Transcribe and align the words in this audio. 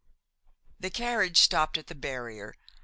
XXIX 0.01 0.75
The 0.79 0.89
carriage 0.89 1.37
stopped 1.37 1.77
at 1.77 1.85
the 1.85 1.93
barrier. 1.93 2.55